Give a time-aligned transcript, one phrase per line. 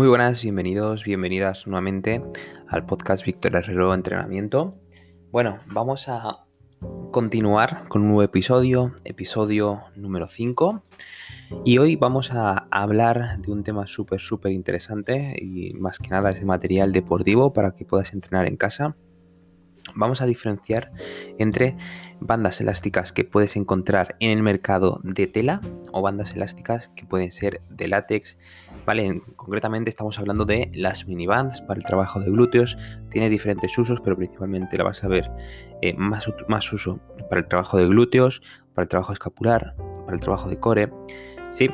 [0.00, 2.22] Muy buenas, bienvenidos, bienvenidas nuevamente
[2.68, 4.74] al podcast Víctor Herrero Entrenamiento.
[5.30, 6.46] Bueno, vamos a
[7.10, 10.82] continuar con un nuevo episodio, episodio número 5.
[11.66, 16.30] Y hoy vamos a hablar de un tema súper, súper interesante y más que nada
[16.30, 18.96] es de material deportivo para que puedas entrenar en casa.
[19.94, 20.92] Vamos a diferenciar
[21.38, 21.76] entre
[22.20, 25.60] bandas elásticas que puedes encontrar en el mercado de tela
[25.92, 28.38] o bandas elásticas que pueden ser de látex.
[29.36, 32.76] Concretamente estamos hablando de las mini bands para el trabajo de glúteos.
[33.08, 35.30] Tiene diferentes usos, pero principalmente la vas a ver
[35.80, 38.42] eh, más, más uso para el trabajo de glúteos,
[38.74, 40.92] para el trabajo escapular, para el trabajo de core.
[41.50, 41.70] Sí,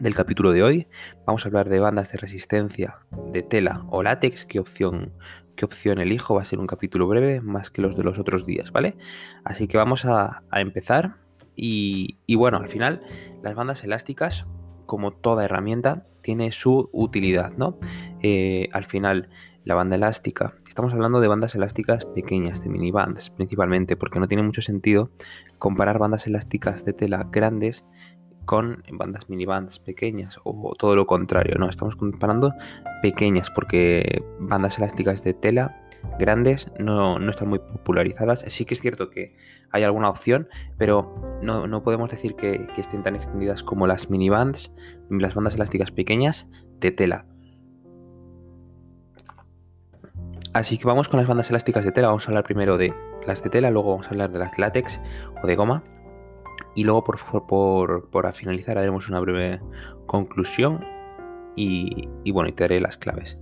[0.00, 0.88] del capítulo de hoy.
[1.24, 2.98] Vamos a hablar de bandas de resistencia
[3.32, 4.44] de tela o látex.
[4.44, 5.12] ¿Qué opción,
[5.56, 6.34] qué opción elijo?
[6.34, 8.96] Va a ser un capítulo breve más que los de los otros días, ¿vale?
[9.44, 11.16] Así que vamos a, empezar.
[11.54, 13.02] Y, y bueno, al final
[13.42, 14.46] las bandas elásticas
[14.86, 17.78] como toda herramienta, tiene su utilidad, ¿no?
[18.20, 19.28] Eh, al final,
[19.64, 24.28] la banda elástica, estamos hablando de bandas elásticas pequeñas, de mini bands principalmente, porque no
[24.28, 25.10] tiene mucho sentido
[25.58, 27.84] comparar bandas elásticas de tela grandes
[28.44, 32.52] con bandas mini bands pequeñas o todo lo contrario, no, estamos comparando
[33.00, 35.81] pequeñas porque bandas elásticas de tela
[36.18, 38.44] grandes no, están muy popularizadas.
[38.48, 39.34] Sí que es cierto que
[39.70, 40.48] hay alguna opción,
[40.78, 44.72] pero no, podemos decir que, estén tan extendidas como las minibands,
[45.10, 46.48] las bandas elásticas pequeñas
[46.80, 47.26] de tela.
[50.52, 52.08] Así que vamos con las bandas elásticas de tela.
[52.08, 52.92] Vamos a hablar primero de
[53.26, 55.00] las de tela, luego vamos a hablar de las látex
[55.42, 55.82] o de goma.
[56.74, 59.60] Y luego, por, por, por finalizar, haremos una breve
[60.06, 60.84] conclusión
[61.56, 63.38] y, y bueno, y te daré las claves.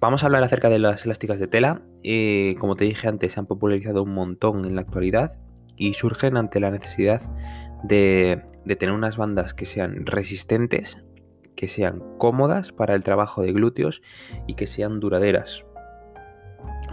[0.00, 1.82] Vamos a hablar acerca de las elásticas de tela.
[2.04, 5.34] Eh, como te dije antes, se han popularizado un montón en la actualidad
[5.76, 7.22] y surgen ante la necesidad
[7.82, 8.44] de,
[8.78, 10.98] tener unas bandas que sean resistentes,
[11.56, 14.00] que sean cómodas para el trabajo de glúteos
[14.46, 15.64] y que sean duraderas.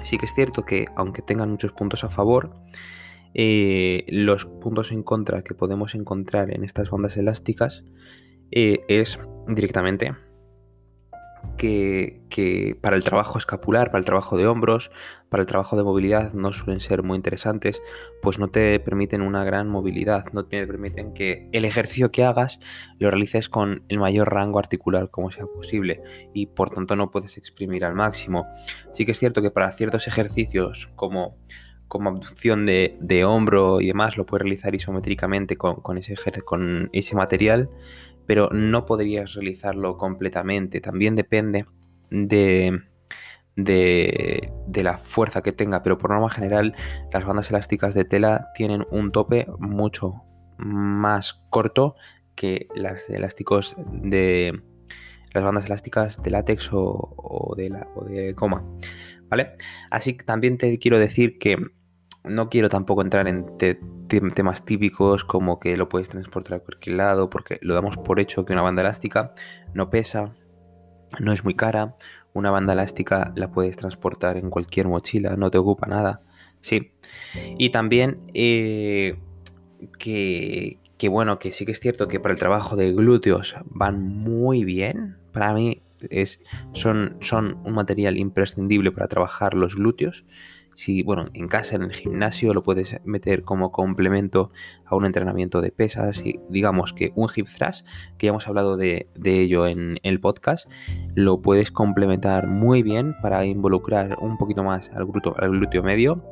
[0.04, 2.56] Sí que es cierto que aunque tengan muchos puntos a favor,
[3.36, 7.84] eh, los puntos en contra que podemos encontrar en estas bandas elásticas
[8.52, 10.16] eh, es directamente
[11.58, 14.92] que, para el trabajo escapular, para el trabajo de hombros,
[15.30, 17.82] para el trabajo de movilidad no suelen ser muy interesantes,
[18.22, 22.60] pues no te permiten una gran movilidad, no te permiten que el ejercicio que hagas
[23.00, 26.02] lo realices con el mayor rango articular como sea posible
[26.34, 28.46] y por tanto no puedes exprimir al máximo.
[28.94, 31.38] Sí que es cierto que para ciertos ejercicios como
[31.88, 37.70] como abducción de, hombro y demás, lo puedes realizar isométricamente con, ese, con ese material,
[38.26, 40.82] pero no podrías realizarlo completamente.
[40.82, 41.66] También depende
[42.10, 42.82] de,
[43.56, 46.76] de, la fuerza que tenga, pero por norma general
[47.12, 50.24] las bandas elásticas de tela tienen un tope mucho
[50.58, 51.96] más corto
[52.36, 54.62] que las elásticos de
[55.34, 58.64] las bandas elásticas de látex o, de, la, o de goma.
[59.30, 59.54] ¿Vale?
[59.90, 61.58] Así que también te quiero decir que
[62.28, 63.80] no quiero tampoco entrar en te,
[64.34, 68.46] temas típicos como que lo puedes transportar a cualquier lado, porque lo damos por hecho
[68.46, 69.34] que una banda elástica
[69.74, 70.34] no pesa,
[71.20, 71.96] no es muy cara,
[72.34, 76.22] una banda elástica la puedes transportar en cualquier mochila, no te ocupa nada.
[76.62, 76.92] Sí.
[77.58, 79.20] Y también eh,
[80.00, 84.02] que, que, bueno, que sí que es cierto que para el trabajo de glúteos van
[84.02, 85.18] muy bien.
[85.32, 86.40] Para mí es,
[86.74, 90.26] son, son un material imprescindible para trabajar los glúteos.
[90.76, 94.52] Si, bueno, en casa, en el gimnasio, lo puedes meter como complemento
[94.86, 96.22] a un entrenamiento de pesas.
[96.24, 97.88] Y digamos que un hip thrust,
[98.18, 100.70] que ya hemos hablado de, ello en el podcast,
[101.16, 106.24] lo puedes complementar muy bien para involucrar un poquito más al glúteo, al glúteo medio,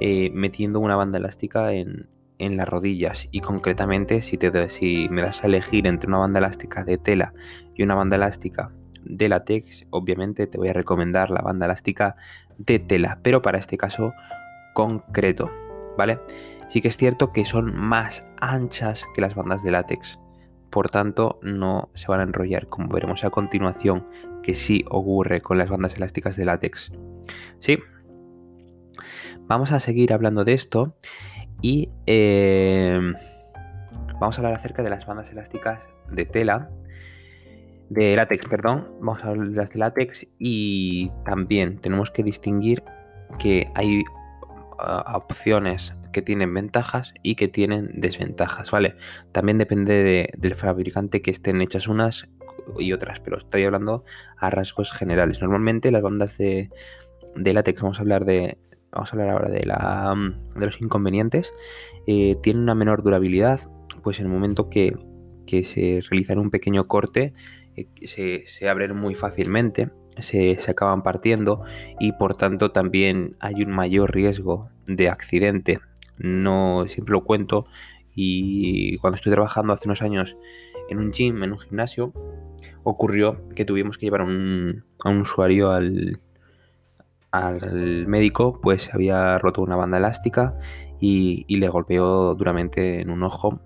[0.00, 2.08] eh, metiendo una banda elástica en,
[2.40, 6.38] en las rodillas y concretamente si, te, si me das a elegir entre una banda
[6.38, 7.34] elástica de tela
[7.74, 8.72] y una banda elástica
[9.04, 12.16] de látex, obviamente te voy a recomendar la banda elástica
[12.60, 14.12] de tela, pero para este caso
[14.74, 15.50] concreto,
[15.96, 16.20] ¿vale?
[16.68, 20.18] Sí que es cierto que son más anchas que las bandas de látex,
[20.70, 24.06] por tanto no se van a enrollar, como veremos a continuación,
[24.42, 26.92] que sí ocurre con las bandas elásticas de látex.
[27.58, 27.78] Sí,
[29.40, 30.94] vamos a seguir hablando de esto
[31.62, 33.14] y em,
[34.20, 36.70] vamos a hablar acerca de las bandas elásticas de tela
[37.90, 42.84] de látex, perdón, vamos a hablar de de látex y también tenemos que distinguir
[43.38, 44.04] que hay
[44.78, 48.94] ah, opciones que tienen ventajas y que tienen desventajas, ¿vale?
[49.32, 52.28] También depende del fabricante que estén hechas unas
[52.78, 54.04] y otras, pero estoy hablando
[54.38, 55.40] a rasgos generales.
[55.40, 56.70] Normalmente las bandas de,
[57.34, 58.56] látex, vamos a hablar de,
[58.92, 60.14] vamos a hablar ahora de, la,
[60.54, 61.52] de los inconvenientes,
[62.06, 63.60] eh, tienen una menor durabilidad,
[64.04, 64.96] pues en el momento que,
[65.44, 67.34] que se realiza un pequeño corte,
[68.02, 71.62] se, se abren muy fácilmente, se, acaban partiendo
[71.98, 75.80] y por tanto también hay un mayor riesgo de accidente.
[76.18, 77.66] No siempre lo cuento
[78.14, 80.36] y cuando estoy trabajando hace unos años
[80.88, 82.12] en un gym, en un gimnasio,
[82.82, 84.84] ocurrió que tuvimos que llevar a un
[85.20, 86.20] usuario al,
[87.30, 90.58] al médico, pues había roto una banda elástica
[91.00, 93.60] y, y le golpeó duramente en un ojo.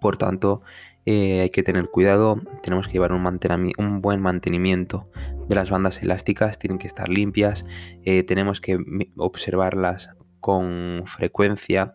[0.00, 0.62] Por tanto,
[1.06, 5.10] eh, hay que tener cuidado, tenemos que llevar un, buen mantenimiento
[5.48, 7.66] de las bandas elásticas, tienen que estar limpias,
[8.04, 8.78] eh, tenemos que
[9.16, 10.10] observarlas
[10.40, 11.94] con frecuencia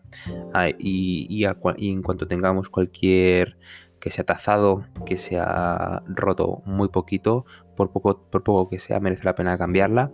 [0.54, 3.58] ah, y, en cuanto tengamos cualquier
[4.00, 7.44] que se ha tazado, que se ha roto muy poquito,
[7.76, 10.12] por poco, que sea, merece la pena cambiarla,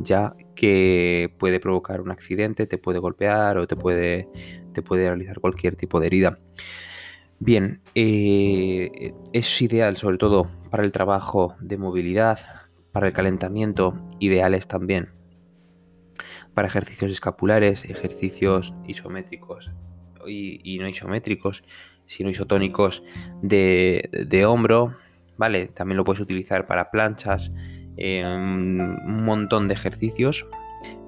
[0.00, 4.26] ya que puede provocar un accidente, te puede golpear o te puede
[4.86, 6.38] realizar cualquier tipo de herida.
[7.40, 12.40] Bien, eh, es ideal sobre todo para el trabajo de movilidad,
[12.92, 15.18] para el calentamiento, ideales también
[16.58, 19.70] para ejercicios escapulares, ejercicios isométricos
[20.26, 21.62] y, no isométricos,
[22.04, 23.04] sino isotónicos
[23.42, 24.96] de, hombro,
[25.36, 25.68] ¿vale?
[25.68, 27.52] También lo puedes utilizar para planchas,
[27.96, 30.48] eh, un montón de ejercicios,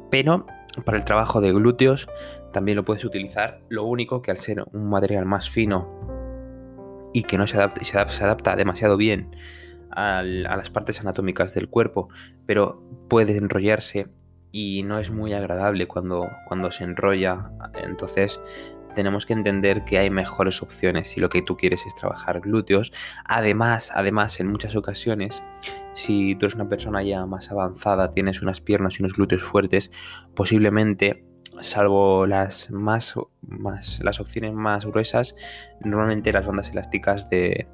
[0.08, 0.46] pero
[0.84, 2.08] para el trabajo de glúteos
[2.52, 5.99] también lo puedes utilizar, lo único que al ser un material más fino
[7.12, 9.34] y que no se adapta, se adapta, se adapta demasiado bien
[9.90, 12.08] a las partes anatómicas del cuerpo,
[12.46, 14.08] pero puede enrollarse
[14.52, 17.50] y no es muy agradable cuando, cuando se enrolla.
[17.74, 18.40] Entonces
[18.94, 22.92] tenemos que entender que hay mejores opciones si lo que tú quieres es trabajar glúteos.
[23.24, 25.42] Además, además, en muchas ocasiones,
[25.94, 29.90] si tú eres una persona ya más avanzada, tienes unas piernas y unos glúteos fuertes,
[30.34, 31.24] posiblemente
[31.62, 33.14] salvo las más,
[34.00, 35.34] las opciones más gruesas,
[35.80, 37.68] normalmente las bandas elásticas de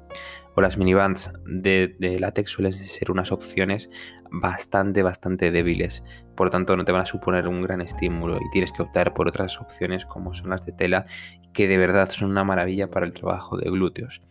[0.55, 3.91] o las minibands de, de látex suelen ser unas opciones
[4.31, 6.03] bastante, bastante débiles.
[6.35, 9.13] Por lo tanto, no te van a suponer un gran estímulo y tienes que optar
[9.13, 11.05] por otras opciones como son las de tela,
[11.53, 14.21] que de verdad son una maravilla para el trabajo de glúteos.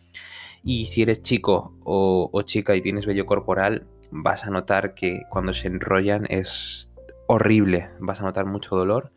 [0.63, 5.53] Y si eres chico o chica y tienes vello corporal, vas a notar que cuando
[5.53, 6.91] se enrollan es
[7.27, 9.11] horrible, vas a notar mucho dolor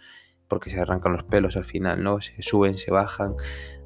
[0.50, 2.20] porque se arrancan los pelos al final, ¿no?
[2.20, 3.36] Se suben, se bajan.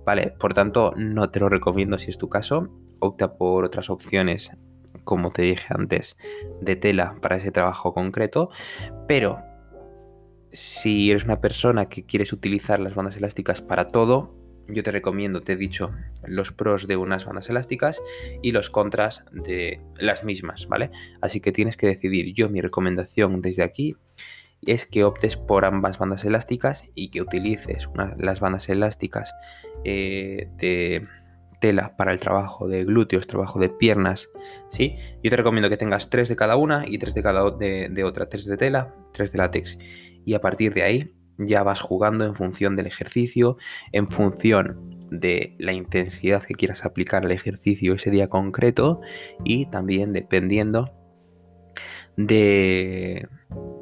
[0.05, 2.69] Vale, por tanto, no te lo recomiendo si es tu caso.
[2.99, 4.51] Opta por otras opciones,
[5.05, 6.17] como te dije antes,
[6.61, 8.49] de tela para ese trabajo concreto.
[9.07, 9.39] Pero
[10.51, 14.35] si eres una persona que quieres utilizar las bandas elásticas para todo,
[14.67, 15.91] yo te recomiendo, te he dicho,
[16.25, 18.01] los pros de unas bandas elásticas
[18.43, 20.91] y los contras de las mismas, ¿vale?
[21.21, 22.33] Así que tienes que decidir.
[22.35, 23.97] Yo mi recomendación desde aquí
[24.67, 29.35] es que optes por ambas bandas elásticas y que utilices las bandas elásticas
[29.85, 31.07] eh, de
[31.61, 34.29] tela para el trabajo de glúteos, trabajo de piernas,
[34.71, 34.97] ¿sí?
[35.23, 38.29] Yo te recomiendo que tengas tres de cada una y tres de cada de, otra,
[38.29, 39.79] tres de tela, tres de látex.
[40.27, 43.57] Y a partir de ahí ya vas jugando en función del ejercicio,
[43.93, 49.01] en función de la intensidad que quieras aplicar al ejercicio ese día concreto
[49.45, 50.93] y también dependiendo
[52.17, 53.29] de,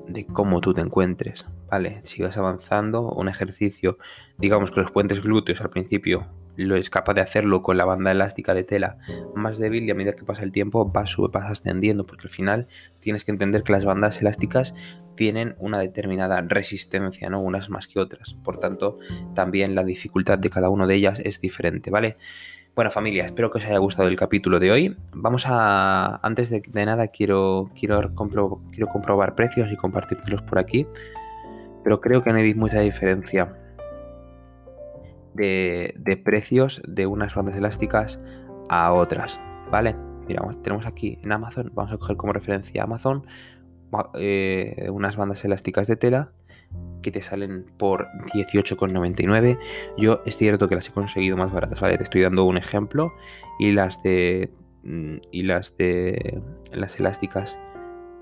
[0.08, 2.00] de cómo tú te encuentres, ¿vale?
[2.04, 3.98] Si vas avanzando, un ejercicio,
[4.38, 8.10] digamos que los puentes glúteos al principio lo es capaz de hacerlo con la banda
[8.10, 8.98] elástica de tela
[9.34, 12.68] más débil y a medida que pasa el tiempo vas, vas ascendiendo porque al final
[13.00, 14.74] tienes que entender que las bandas elásticas
[15.16, 17.40] tienen una determinada resistencia, ¿no?
[17.40, 18.34] Unas más que otras.
[18.44, 18.98] Por tanto,
[19.34, 22.16] también la dificultad de cada una de ellas es diferente, ¿vale?
[22.74, 24.96] Bueno familia, espero que os haya gustado el capítulo de hoy.
[25.12, 28.14] Vamos a, antes de, nada, quiero, quiero,
[28.70, 30.86] quiero comprobar precios y compartirlos por aquí.
[31.84, 33.54] Pero creo que no hay mucha diferencia
[35.34, 38.18] de, de precios de unas bandas elásticas
[38.70, 39.38] a otras,
[39.70, 39.94] ¿vale?
[40.26, 43.26] Miramos, tenemos aquí en Amazon, vamos a coger como referencia Amazon,
[44.14, 46.32] eh, unas bandas elásticas de tela
[47.02, 49.58] que te salen por 18,99.
[49.98, 51.98] Yo es cierto que las he conseguido más baratas, ¿vale?
[51.98, 53.12] Te estoy dando un ejemplo
[53.58, 54.50] y las de
[54.84, 56.40] mm, y las de
[56.72, 57.58] las elásticas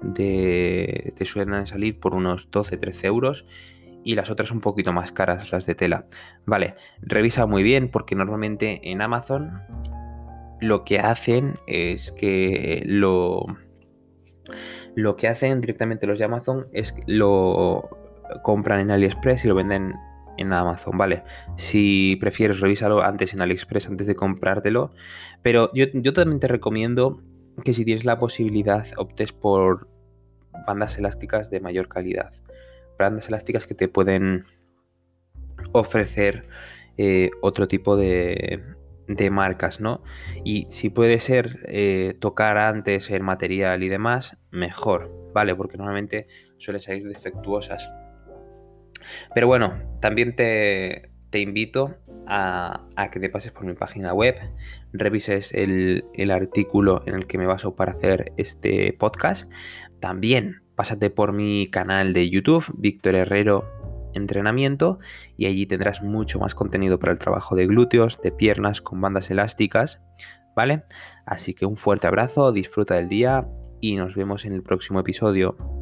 [0.02, 3.44] de te suelen salir por unos 12-13 euros
[4.02, 6.06] y las otras un poquito más caras, las de tela.
[6.46, 9.60] Vale, revisa muy bien porque normalmente en Amazon
[10.60, 13.46] lo que hacen es que lo
[14.94, 17.99] lo que hacen directamente los de Amazon es lo
[18.42, 19.94] compran en AliExpress y lo venden
[20.36, 21.22] en Amazon, ¿vale?
[21.56, 24.92] Si prefieres, revísalo antes en AliExpress antes de comprártelo.
[25.42, 27.22] Pero yo, yo también te recomiendo
[27.64, 29.88] que si tienes la posibilidad optes por
[30.66, 32.32] bandas elásticas de mayor calidad.
[32.98, 34.44] Bandas elásticas que te pueden
[35.72, 36.46] ofrecer
[36.96, 38.62] eh, otro tipo de,
[39.30, 40.02] marcas, ¿no?
[40.44, 45.54] Y si puede ser eh, tocar antes el material y demás, mejor, ¿vale?
[45.54, 46.26] Porque normalmente
[46.58, 47.90] suelen salir defectuosas.
[49.34, 54.36] Pero bueno, también te, invito a, que te pases por mi página web,
[54.92, 59.50] revises el, el, artículo en el que me baso para hacer este podcast.
[60.00, 63.80] También pásate por mi canal de YouTube, Víctor Herrero
[64.14, 64.98] entrenamiento
[65.36, 69.30] y allí tendrás mucho más contenido para el trabajo de glúteos, de piernas con bandas
[69.30, 70.00] elásticas,
[70.54, 70.84] ¿vale?
[71.26, 73.48] Así que un fuerte abrazo, disfruta del día
[73.80, 75.79] y nos vemos en el próximo episodio.